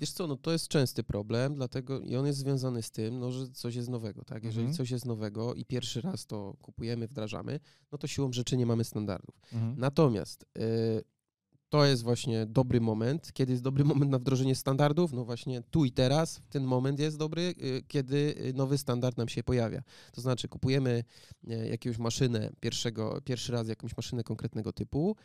[0.00, 3.32] Wiesz co, no to jest częsty problem, dlatego i on jest związany z tym, no,
[3.32, 4.44] że coś jest nowego, tak?
[4.44, 4.76] Jeżeli Mhm.
[4.76, 7.60] coś jest nowego i pierwszy raz to kupujemy, wdrażamy,
[7.92, 9.34] no to siłą rzeczy nie mamy standardów.
[9.52, 9.74] Mhm.
[9.78, 11.02] Natomiast y,
[11.68, 13.32] to jest właśnie dobry moment.
[13.32, 15.12] Kiedy jest dobry moment na wdrożenie standardów?
[15.12, 19.28] No właśnie tu i teraz, ten moment jest dobry, y, kiedy y, nowy standard nam
[19.28, 19.82] się pojawia.
[20.12, 21.04] To znaczy kupujemy
[21.50, 25.16] y, jakąś maszynę, pierwszego, pierwszy raz jakąś maszynę konkretnego typu,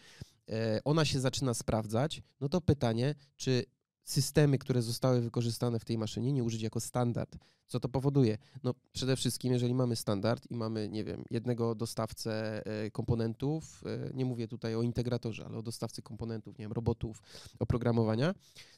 [0.84, 3.66] ona się zaczyna sprawdzać, no to pytanie, czy
[4.06, 7.38] systemy, które zostały wykorzystane w tej maszynie, nie użyć jako standard.
[7.68, 8.38] Co to powoduje?
[8.64, 14.14] No przede wszystkim, jeżeli mamy standard i mamy, nie wiem, jednego dostawcę e, komponentów, e,
[14.14, 17.22] nie mówię tutaj o integratorze, ale o dostawcy komponentów, nie wiem, robotów,
[17.60, 18.36] oprogramowania,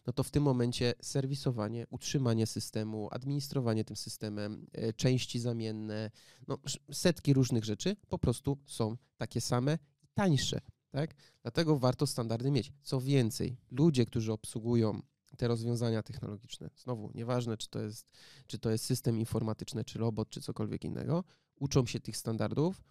[0.08, 6.12] no to w tym momencie serwisowanie, utrzymanie systemu, administrowanie tym systemem, e, części zamienne,
[6.48, 6.58] no
[6.92, 10.62] setki różnych rzeczy po prostu są takie same i tańsze,
[10.92, 11.16] tak?
[11.42, 12.74] Dlatego warto standardy mieć.
[12.84, 15.02] Co więcej, ludzie, którzy obsługują
[15.38, 18.12] te rozwiązania technologiczne, znowu, nieważne czy to jest,
[18.48, 21.24] czy to jest system informatyczny, czy robot, czy cokolwiek innego,
[21.56, 22.84] uczą się tych standardów,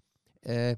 [0.46, 0.76] e,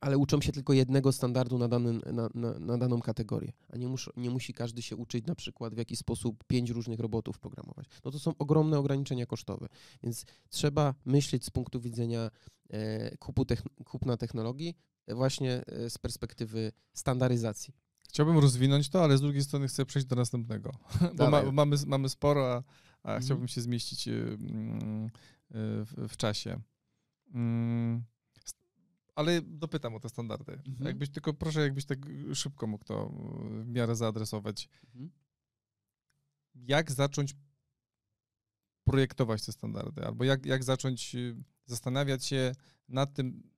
[0.00, 3.88] ale uczą się tylko jednego standardu na, danym, na, na, na daną kategorię, a nie,
[3.88, 7.86] muszą, nie musi każdy się uczyć na przykład w jaki sposób pięć różnych robotów programować.
[8.04, 9.68] No to są ogromne ograniczenia kosztowe,
[10.02, 12.30] więc trzeba myśleć z punktu widzenia
[12.70, 17.74] e, kupu techn- kupna technologii e, właśnie e, z perspektywy standaryzacji.
[18.16, 20.72] Chciałbym rozwinąć to, ale z drugiej strony chcę przejść do następnego,
[21.16, 22.62] bo ma, mamy, mamy sporo, a,
[23.02, 23.22] a Mhm.
[23.22, 25.10] chciałbym się zmieścić y, mm, y,
[25.84, 26.60] w, w czasie.
[27.34, 28.04] Mm,
[29.14, 30.52] Ale dopytam o te standardy.
[30.52, 30.86] Mhm.
[30.86, 31.98] Jakbyś tylko, proszę, jakbyś tak
[32.34, 33.12] szybko mógł to
[33.60, 34.68] y, w miarę zaadresować.
[34.84, 35.10] Mhm.
[36.54, 37.34] Jak zacząć
[38.84, 40.04] projektować te standardy?
[40.06, 41.16] Albo jak, jak zacząć
[41.66, 42.52] zastanawiać się
[42.88, 43.50] nad tym,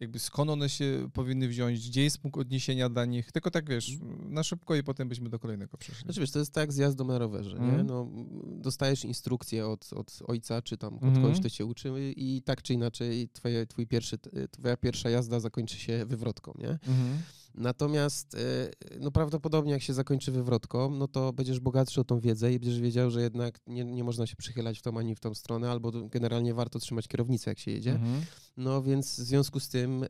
[0.00, 3.92] jakby skąd one się powinny wziąć, gdzie jest punkt odniesienia dla nich, tylko tak wiesz,
[4.22, 6.04] na szybko i potem byśmy do kolejnego przeszli.
[6.04, 7.64] Znaczy wiesz, to jest tak jak z jazdą na rowerze, nie?
[7.64, 7.86] Mhm.
[7.86, 8.08] No,
[8.46, 11.22] dostajesz instrukcję od, od ojca, czy tam od Mhm.
[11.22, 14.18] kogoś, kto cię uczy i tak czy inaczej twoje, twój pierwszy,
[14.50, 16.68] twoja pierwsza jazda zakończy się wywrotką, nie?
[16.70, 17.18] Mhm.
[17.54, 22.52] Natomiast e, no prawdopodobnie jak się zakończy wywrotką, no to będziesz bogatszy o tą wiedzę
[22.52, 25.34] i będziesz wiedział, że jednak nie, nie można się przychylać w tą ani w tą
[25.34, 27.92] stronę, albo generalnie warto trzymać kierownicę, jak się jedzie.
[27.92, 28.22] Mhm.
[28.56, 30.08] No więc w związku z tym, e,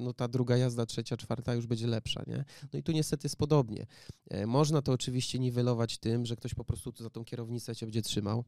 [0.00, 2.44] no ta druga jazda, trzecia, czwarta już będzie lepsza, nie?
[2.72, 3.86] No i tu niestety jest podobnie.
[4.30, 8.02] E, Można to oczywiście niwelować tym, że ktoś po prostu za tą kierownicę cię będzie
[8.02, 8.44] trzymał.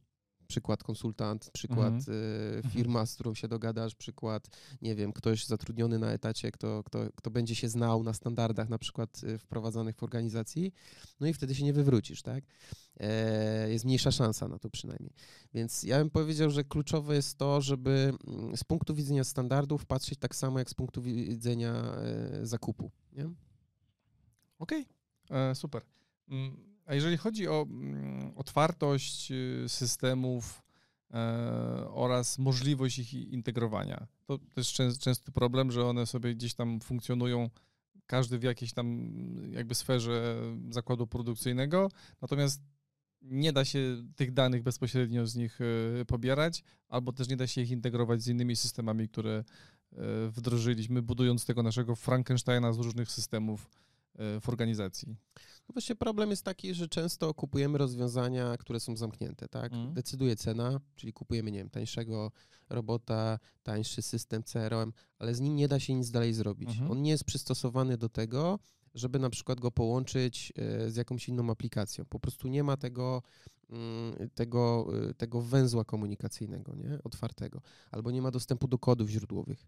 [0.51, 2.17] Przykład konsultant, przykład Mhm.
[2.65, 4.47] e, firma, z którą się dogadasz, przykład,
[4.81, 8.77] nie wiem, ktoś zatrudniony na etacie, kto, kto, kto będzie się znał na standardach na
[8.77, 10.73] przykład e, wprowadzanych w organizacji,
[11.19, 12.43] no i wtedy się nie wywrócisz, tak?
[12.99, 15.13] E, Jest mniejsza szansa na to przynajmniej.
[15.53, 20.19] Więc ja bym powiedział, że kluczowe jest to, żeby mm, z punktu widzenia standardów patrzeć
[20.19, 22.91] tak samo jak z punktu widzenia e, zakupu.
[24.59, 24.85] Okej,
[25.29, 25.81] E, super.
[26.91, 30.63] Mm, a jeżeli chodzi o mm, otwartość y, systemów
[31.13, 31.17] e,
[31.89, 37.49] oraz możliwość ich integrowania, to też czę- częsty problem, że one sobie gdzieś tam funkcjonują,
[38.05, 39.11] każdy w jakiejś tam
[39.51, 40.35] jakby sferze
[40.69, 41.89] zakładu produkcyjnego,
[42.21, 42.61] natomiast
[43.21, 47.61] nie da się tych danych bezpośrednio z nich e, pobierać, albo też nie da się
[47.61, 49.43] ich integrować z innymi systemami, które e,
[50.29, 53.69] wdrożyliśmy, budując tego naszego Frankensteina z różnych systemów
[54.41, 55.15] w organizacji.
[55.71, 59.73] No właśnie problem jest taki, że często kupujemy rozwiązania, które są zamknięte, tak?
[59.73, 59.93] Mhm.
[59.93, 62.31] Decyduje cena, czyli kupujemy, nie wiem, tańszego
[62.69, 66.69] robota, tańszy system CRM, ale z nim nie da się nic dalej zrobić.
[66.69, 66.91] Mhm.
[66.91, 68.59] On nie jest przystosowany do tego,
[68.93, 72.05] żeby na przykład go połączyć e, z jakąś inną aplikacją.
[72.05, 73.21] Po prostu nie ma tego,
[73.69, 76.99] mm, tego, e, tego węzła komunikacyjnego, nie?
[77.03, 77.61] Otwartego.
[77.91, 79.65] Albo nie ma dostępu do kodów źródłowych.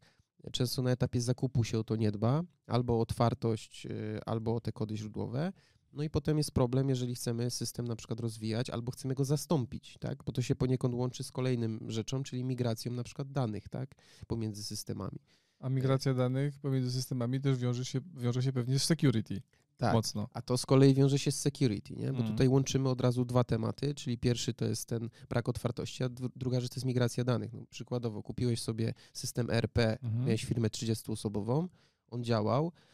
[0.51, 3.89] Często na etapie zakupu się o to nie dba, albo o otwartość, e,
[4.25, 5.53] albo o te kody źródłowe.
[5.93, 9.97] No i potem jest problem, jeżeli chcemy system na przykład rozwijać, albo chcemy go zastąpić,
[9.99, 10.23] tak?
[10.23, 13.95] Bo to się poniekąd łączy z kolejnym rzeczą, czyli migracją na przykład danych, tak?
[14.27, 15.19] Pomiędzy systemami.
[15.59, 19.41] A migracja danych pomiędzy systemami też wiąże się, wiąże się pewnie z security
[19.77, 19.93] Tak.
[19.93, 20.27] mocno.
[20.33, 22.11] A to z kolei wiąże się z security, nie?
[22.13, 22.31] Bo Mm.
[22.31, 26.29] tutaj łączymy od razu dwa tematy, czyli pierwszy to jest ten brak otwartości, a dru-
[26.35, 27.53] druga rzecz to jest migracja danych.
[27.53, 30.25] No, przykładowo, kupiłeś sobie system ERP, Mhm.
[30.25, 31.67] miałeś firmę 30-osobową,
[32.11, 32.92] on działał, e,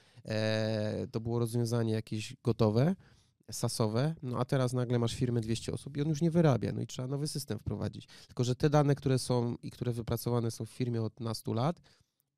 [1.12, 2.96] to było rozwiązanie jakieś gotowe,
[3.52, 6.82] sasowe, no a teraz nagle masz firmę 200 osób i on już nie wyrabia, no
[6.82, 8.08] i trzeba nowy system wprowadzić.
[8.28, 11.82] Tylko, że te dane, które są i które wypracowane są w firmie od nastu lat,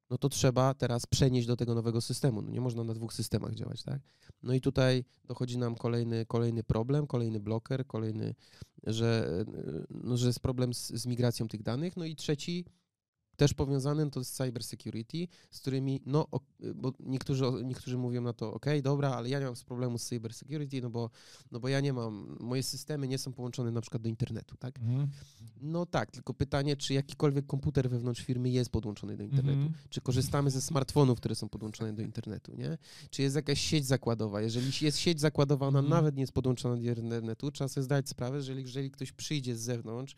[0.09, 2.41] no to trzeba teraz przenieść do tego nowego systemu.
[2.41, 4.01] No nie można na dwóch systemach działać, tak?
[4.43, 8.35] No i tutaj dochodzi nam kolejny, kolejny problem, kolejny bloker, kolejny,
[8.83, 11.97] że, e, no, że jest problem z, z migracją tych danych.
[11.97, 12.65] No i trzeci,
[13.41, 16.27] też powiązany, no to jest cyber security, z którymi, no,
[16.75, 20.05] bo niektórzy, niektórzy mówią na to, ok, dobra, ale ja nie mam z problemu z
[20.05, 21.09] cyber security, no bo,
[21.51, 24.79] no bo ja nie mam, moje systemy nie są połączone na przykład do internetu, tak?
[24.79, 25.07] Mhm.
[25.61, 29.57] No tak, tylko pytanie, czy jakikolwiek komputer wewnątrz firmy jest podłączony do internetu?
[29.57, 29.73] Mhm.
[29.89, 32.77] Czy korzystamy ze smartfonów, które są podłączone do internetu, nie?
[33.09, 34.41] Czy jest jakaś sieć zakładowa?
[34.41, 35.89] Jeżeli jest sieć zakładowa, ona Mhm.
[36.03, 39.55] nawet nie jest podłączona do internetu, trzeba sobie zdać sprawę, że jeżeli, jeżeli ktoś przyjdzie
[39.55, 40.15] z zewnątrz,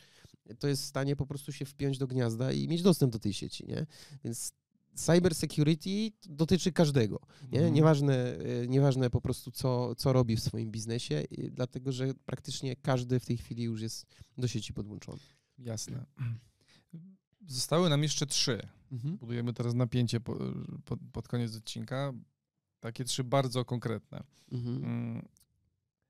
[0.60, 3.34] to jest w stanie po prostu się wpiąć do gniazda i mieć dostęp do tej
[3.34, 3.86] sieci, nie?
[4.23, 4.53] Więc
[4.95, 7.19] cyber security dotyczy każdego,
[7.51, 7.58] nie?
[7.58, 7.73] Mhm.
[7.73, 12.75] Nieważne, e, nieważne po prostu, co, co robi w swoim biznesie, i dlatego, że praktycznie
[12.75, 14.06] każdy w tej chwili już jest
[14.38, 15.19] do sieci podłączony.
[15.58, 16.06] Jasne.
[17.47, 18.67] Zostały nam jeszcze trzy.
[18.91, 19.17] Mhm.
[19.17, 20.38] Budujemy teraz napięcie po,
[20.86, 22.13] pod, pod koniec odcinka.
[22.79, 24.23] Takie trzy bardzo konkretne.
[24.51, 24.84] Mhm.
[24.84, 25.27] Mm,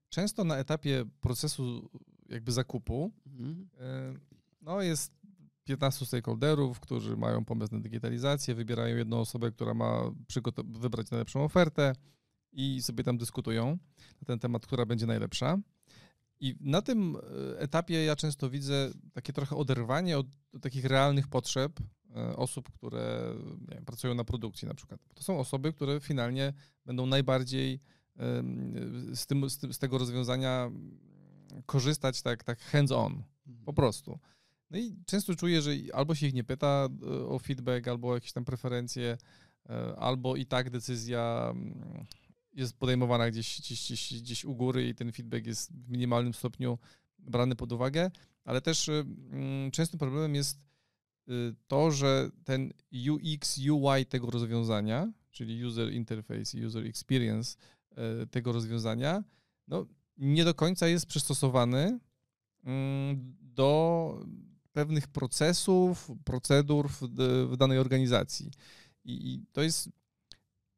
[0.10, 1.90] Często na etapie procesu
[2.30, 3.70] jakby zakupu Mhm.
[3.80, 4.14] e,
[4.62, 5.14] no jest
[5.64, 10.12] 15 stakeholderów, którzy mają pomysł na digitalizację, wybierają jedną osobę, która ma
[10.66, 11.96] wybrać najlepszą ofertę
[12.52, 13.78] i sobie tam dyskutują
[14.22, 15.58] na ten temat, która będzie najlepsza.
[16.40, 20.28] I na tym e, etapie ja często widzę takie trochę oderwanie od
[20.62, 21.80] takich realnych potrzeb
[22.16, 23.34] e, osób, które
[23.70, 25.00] wiem, pracują na produkcji na przykład.
[25.16, 26.54] To są osoby, które finalnie
[26.86, 27.80] będą najbardziej
[28.16, 30.72] em, z, tym, z, tym, z tego rozwiązania
[31.66, 33.24] korzystać tak, tak hands-on,
[33.66, 34.20] po prostu.
[34.74, 38.14] No i często czuję, że albo się ich nie pyta e, o feedback, albo o
[38.14, 39.18] jakieś tam preferencje,
[39.70, 42.06] e, albo i tak decyzja mm,
[42.54, 46.78] jest podejmowana gdzieś, gdzieś, gdzieś, gdzieś u góry i ten feedback jest w minimalnym stopniu
[47.20, 48.12] brany pod uwagę,
[48.46, 48.94] ale też e,
[49.32, 50.64] mm, częstym problemem jest
[51.68, 52.74] to, że ten
[53.10, 57.58] UX, UI tego rozwiązania, czyli user interface user experience
[58.32, 59.24] tego rozwiązania,
[59.68, 59.86] no,
[60.18, 62.00] nie do końca jest przystosowany
[62.64, 64.20] mm, do
[64.72, 67.02] pewnych procesów, procedur w,
[67.52, 68.52] w danej organizacji.
[69.06, 69.90] I, I to jest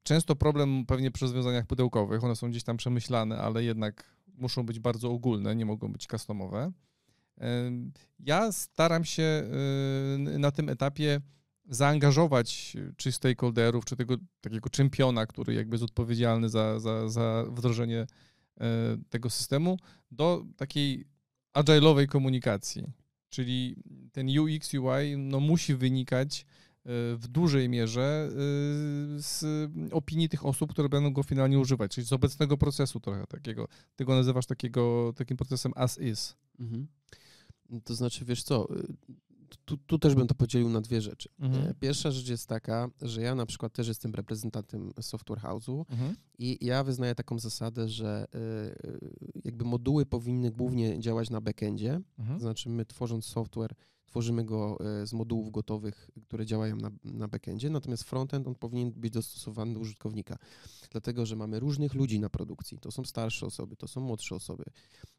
[0.04, 2.24] często problem pewnie przy rozwiązaniach pudełkowych.
[2.24, 6.71] One są gdzieś tam przemyślane, ale jednak muszą być bardzo ogólne, nie mogą być customowe.
[8.19, 9.43] Ja staram się
[10.36, 11.21] y, na tym etapie
[11.69, 18.08] zaangażować czy stakeholderów, czy tego takiego czempiona, który jakby jest odpowiedzialny za, za, za wdrożenie
[19.10, 19.80] tego systemu,
[20.12, 21.06] do takiej
[21.54, 22.84] agile'owej komunikacji.
[23.30, 23.76] Czyli
[24.12, 26.46] ten UX, UI no, musi wynikać e,
[27.15, 28.34] w dużej mierze e,
[29.22, 29.46] z
[29.91, 33.68] opinii tych osób, które będą go finalnie używać, czyli z obecnego procesu trochę takiego.
[33.96, 36.36] Ty go nazywasz takiego, takim procesem as is.
[36.60, 36.88] Mhm.
[37.84, 38.94] To znaczy, wiesz co, y,
[39.66, 41.30] tu, tu też bym to podzielił na dwie rzeczy.
[41.40, 41.68] Mhm.
[41.68, 46.16] E, Pierwsza rzecz jest taka, że ja na przykład też jestem reprezentantem software house'u Mhm.
[46.40, 48.38] i ja wyznaję taką zasadę, że y,
[48.90, 49.00] y,
[49.46, 52.40] jakby moduły powinny głównie działać na backendzie, Mhm.
[52.40, 57.28] to znaczy my tworząc software tworzymy go e, z modułów gotowych, które działają na, na
[57.28, 60.38] backendzie, natomiast frontend on powinien być dostosowany do użytkownika,
[60.91, 62.78] dlatego że mamy różnych ludzi na produkcji.
[62.78, 64.63] To są starsze osoby, to są młodsze osoby,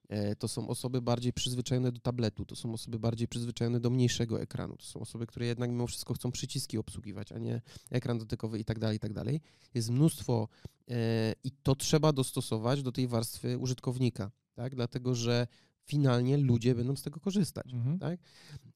[0.09, 4.40] e, to są osoby bardziej przyzwyczajone do tabletu, to są osoby bardziej przyzwyczajone do mniejszego
[4.40, 8.59] ekranu, to są osoby, które jednak mimo wszystko chcą przyciski obsługiwać, a nie ekran dotykowy
[8.59, 9.40] i tak dalej, i tak dalej.
[9.75, 10.49] Jest mnóstwo
[10.90, 14.75] e, i to trzeba dostosować do tej warstwy użytkownika, tak?
[14.75, 15.46] Dlatego, że
[15.87, 17.75] finalnie ludzie będą z tego korzystać.
[17.75, 17.99] Mhm.
[17.99, 18.20] Tak?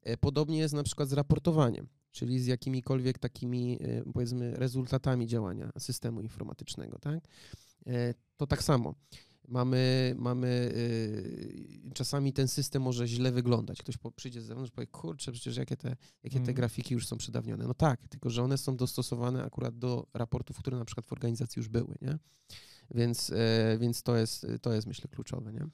[0.03, 5.71] E, podobnie jest na przykład z raportowaniem, czyli z jakimikolwiek takimi, e, powiedzmy, rezultatami działania
[5.79, 6.99] systemu informatycznego.
[6.99, 7.25] Tak?
[7.87, 8.95] E, to tak samo.
[9.49, 10.73] Mamy, mamy
[11.95, 13.79] czasami ten system może źle wyglądać.
[13.79, 15.89] Ktoś przyjdzie z zewnątrz i powie, kurczę, przecież jakie te,
[16.23, 16.55] jakie te mhm.
[16.55, 17.67] grafiki już są przedawnione.
[17.67, 21.61] No tak, tylko że one są dostosowane akurat do raportów, które na przykład w organizacji
[21.61, 22.19] już były, nie?
[22.95, 23.33] Więc,
[23.79, 25.67] więc to, jest, to jest myślę kluczowe, nie?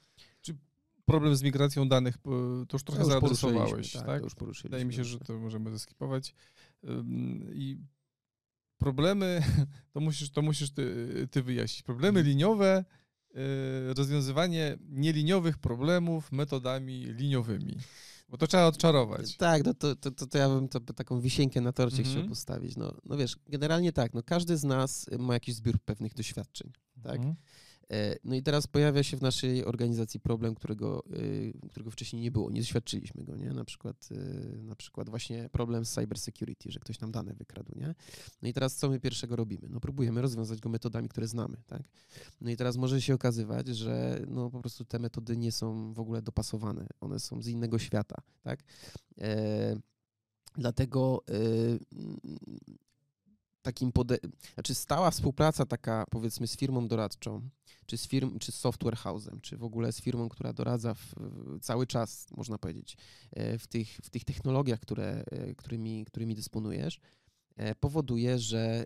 [1.07, 2.17] Problem z migracją danych
[2.69, 4.07] to już trochę to już zaadresowałeś, tak?
[4.07, 4.23] tak?
[4.23, 4.69] już poruszyliśmy.
[4.69, 6.35] Wydaje mi się, że to możemy zeskipować.
[7.53, 7.79] I
[8.79, 9.43] problemy,
[9.93, 11.83] to musisz, to musisz ty, ty wyjaśnić.
[11.83, 12.27] Problemy mhm.
[12.27, 12.85] liniowe,
[13.91, 17.77] y, rozwiązywanie nieliniowych problemów metodami liniowymi.
[18.29, 19.37] Bo to trzeba odczarować.
[19.37, 22.17] Tak, no to, to, to, to ja bym to, taką wisienkę na torcie mhm.
[22.17, 22.77] chciał postawić.
[22.77, 27.17] No, no wiesz, generalnie tak, no każdy z nas ma jakiś zbiór pewnych doświadczeń, tak?
[27.17, 27.35] Mhm.
[27.91, 31.05] E, no i teraz pojawia się w naszej organizacji problem, którego,
[31.65, 33.51] e, którego wcześniej nie było, nie doświadczyliśmy go, nie?
[33.51, 37.95] Na przykład, e, na przykład właśnie problem z cybersecurity, że ktoś nam dane wykradł, nie?
[38.43, 39.69] No i teraz co my pierwszego robimy?
[39.71, 41.83] No próbujemy rozwiązać go metodami, które znamy, tak?
[42.41, 46.01] No i teraz może się okazywać, że no po prostu te metody nie są w
[46.01, 48.61] ogóle dopasowane, one są z innego świata, tak?
[49.19, 49.77] E,
[50.57, 51.25] dlatego
[53.67, 54.19] takim pode...
[54.55, 57.49] znaczy stała współpraca taka powiedzmy z firmą doradczą,
[57.87, 61.15] czy z firm, czy z software house'em, czy w ogóle z firmą, która doradza w,
[61.61, 62.97] cały czas, można powiedzieć,
[63.33, 67.01] e, w tych, w tych technologiach, które, e, którymi, którymi dysponujesz,
[67.57, 68.85] e, powoduje, że,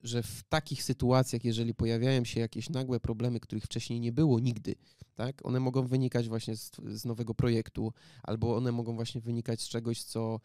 [0.00, 4.74] że w takich sytuacjach, jeżeli pojawiają się jakieś nagłe problemy, których wcześniej nie było nigdy,
[5.14, 9.68] tak, one mogą wynikać właśnie z, z nowego projektu, albo one mogą właśnie wynikać z
[9.68, 10.40] czegoś, co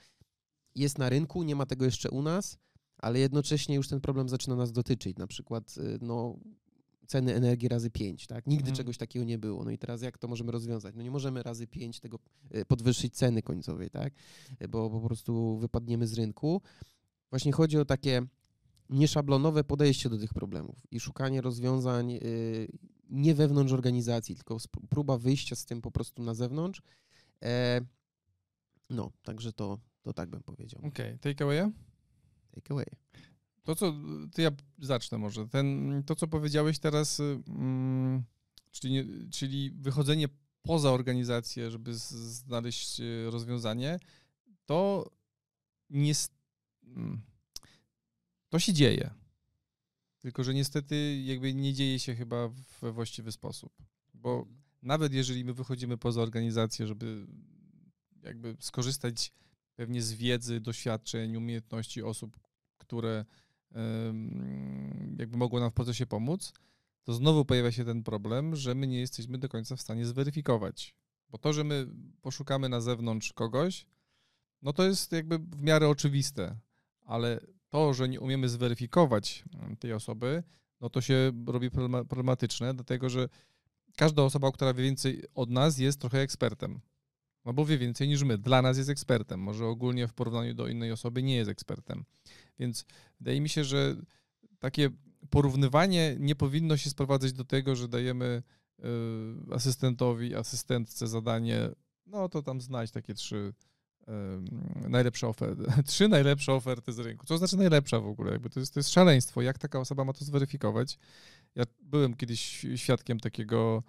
[0.75, 2.57] jest na rynku, nie ma tego jeszcze u nas,
[2.99, 5.17] ale jednocześnie już ten problem zaczyna nas dotyczyć.
[5.17, 6.39] Na przykład y, no,
[7.07, 8.47] ceny energii razy 5, tak?
[8.47, 8.77] Nigdy mhm.
[8.77, 9.63] czegoś takiego nie było.
[9.63, 10.95] No i teraz jak to możemy rozwiązać?
[10.95, 12.19] No nie możemy razy 5 tego
[12.55, 14.13] y, podwyższyć ceny końcowej, tak?
[14.69, 16.61] Bo po prostu wypadniemy z rynku.
[17.29, 18.21] Właśnie chodzi o takie
[18.89, 22.67] nieszablonowe podejście do tych problemów i szukanie rozwiązań y,
[23.09, 24.57] nie wewnątrz organizacji, tylko
[24.89, 26.81] próba wyjścia z tym po prostu na zewnątrz.
[27.43, 27.81] E,
[28.89, 30.79] no, także to, to tak bym powiedział.
[30.79, 31.17] Okej, okay.
[31.17, 31.71] takeaway?
[32.51, 32.85] Take away.
[33.63, 33.93] To, co,
[34.33, 35.47] to ja zacznę może.
[35.47, 38.23] Ten, to, co powiedziałeś teraz, mm,
[38.71, 40.27] czyli, czyli wychodzenie
[40.61, 43.99] poza organizację, żeby znaleźć e, rozwiązanie,
[44.65, 45.09] to
[45.89, 46.13] nie,
[46.83, 47.21] mm,
[48.49, 49.09] to się dzieje.
[50.19, 52.49] Tylko, że niestety jakby nie dzieje się chyba
[52.81, 53.73] we właściwy sposób.
[54.13, 54.47] Bo
[54.81, 57.27] nawet jeżeli my wychodzimy poza organizację, żeby
[58.23, 59.31] jakby skorzystać
[59.79, 62.39] pewnie z wiedzy, doświadczeń, umiejętności osób,
[62.77, 63.25] które
[65.17, 66.53] jakby mogło nam w procesie pomóc,
[67.03, 70.95] to znowu pojawia się ten problem, że my nie jesteśmy do końca w stanie zweryfikować.
[71.29, 71.87] Bo to, że my
[72.21, 73.85] poszukamy na zewnątrz kogoś,
[74.61, 76.59] no to jest jakby w miarę oczywiste,
[77.05, 77.39] ale
[77.69, 79.43] to, że nie umiemy zweryfikować
[79.79, 80.43] tej osoby,
[80.81, 81.69] no to się robi
[82.09, 83.29] problematyczne, dlatego że
[83.97, 86.79] każda osoba, która wie więcej od nas, jest trochę ekspertem.
[87.49, 88.37] No bo wie więcej niż my.
[88.37, 89.39] Dla nas jest ekspertem.
[89.39, 92.05] Może ogólnie w porównaniu do innej osoby nie jest ekspertem.
[92.59, 92.85] Więc
[93.19, 93.95] wydaje mi się, że
[94.59, 94.89] takie
[95.29, 98.43] porównywanie nie powinno się sprowadzać do tego, że dajemy
[98.79, 98.83] y,
[99.53, 101.69] asystentowi, asystentce zadanie,
[102.05, 103.53] no to tam znać takie trzy
[104.01, 107.25] y, najlepsze oferty, trzy najlepsze oferty z rynku.
[107.25, 108.31] Co znaczy najlepsza w ogóle?
[108.31, 109.41] Jakby to, jest, to jest szaleństwo.
[109.41, 110.99] Jak taka osoba ma to zweryfikować?
[111.55, 113.83] Ja byłem kiedyś świadkiem takiego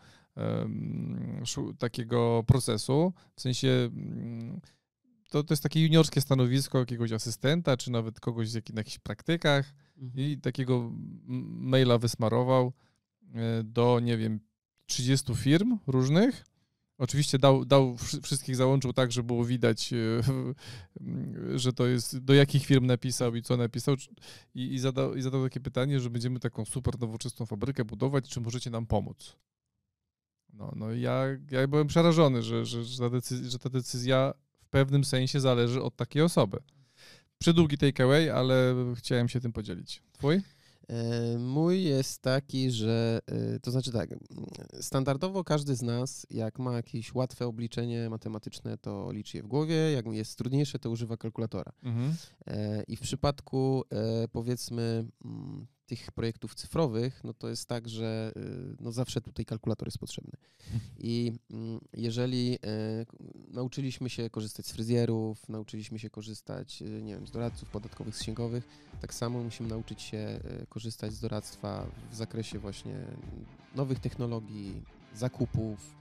[1.78, 4.60] takiego procesu, w sensie mm,
[5.30, 9.74] to, to jest takie juniorskie stanowisko jakiegoś asystenta, czy nawet kogoś jak, na jakichś praktykach
[9.98, 10.26] mhm.
[10.26, 10.92] i takiego
[11.26, 12.72] maila wysmarował
[13.34, 14.40] e, do, nie wiem,
[14.86, 16.44] 30 firm różnych.
[16.98, 19.98] Oczywiście dał, dał wszystkich załączył tak, żeby było widać, e,
[21.58, 23.96] że to jest, do jakich firm napisał i co napisał.
[24.54, 28.40] I, i, zadał, I zadał takie pytanie, że będziemy taką super nowoczesną fabrykę budować, czy
[28.40, 29.36] możecie nam pomóc?
[30.52, 34.68] No, no ja, ja byłem przerażony, że, że, że, ta decyzja, że ta decyzja w
[34.68, 36.58] pewnym sensie zależy od takiej osoby.
[37.38, 40.02] Przydługi takeaway, ale chciałem się tym podzielić.
[40.12, 40.42] Twój?
[40.90, 44.10] E, Mój jest taki, że e, to znaczy tak,
[44.80, 49.74] standardowo każdy z nas, jak ma jakieś łatwe obliczenie matematyczne, to liczy je w głowie,
[49.74, 51.72] jak jest trudniejsze, to używa kalkulatora.
[51.82, 52.14] Mhm.
[52.46, 53.84] E, I w przypadku
[54.32, 59.88] powiedzmy mm, tych projektów cyfrowych, no to jest tak, że y, no zawsze tutaj kalkulator
[59.88, 60.32] jest potrzebny.
[60.98, 63.16] I mm, jeżeli k-
[63.48, 68.18] nauczyliśmy się korzystać z fryzjerów, nauczyliśmy się korzystać, y, nie wiem, z doradców podatkowych, z
[68.20, 68.64] księgowych,
[69.00, 73.04] tak samo musimy nauczyć się korzystać z doradztwa w zakresie właśnie
[73.74, 74.82] nowych technologii,
[75.14, 75.94] zakupów,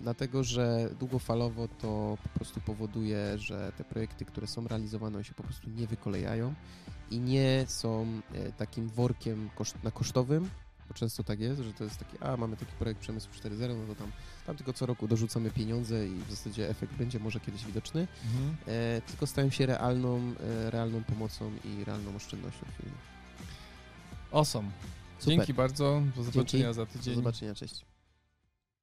[0.00, 5.42] dlatego że długofalowo to po prostu powoduje, że te projekty, które są realizowane, się po
[5.42, 6.54] prostu nie wykolejają
[7.10, 10.50] i nie są e, takim workiem koszt, na kosztowym,
[10.88, 13.94] bo często tak jest, że to jest taki, a mamy taki projekt przemysłu 4.0, no
[13.94, 14.12] to tam,
[14.46, 18.56] tam tylko co roku dorzucamy pieniądze i w zasadzie efekt będzie może kiedyś widoczny, Mhm.
[18.66, 20.20] e, tylko stają się realną,
[20.66, 22.96] e, realną pomocą i realną oszczędnością firmy.
[24.32, 24.68] Awesome.
[25.18, 25.36] Super.
[25.36, 26.02] Dzięki bardzo.
[26.16, 26.74] Do zobaczenia Dzięki.
[26.76, 27.14] za Do tydzień.
[27.14, 27.84] zobaczenia, cześć.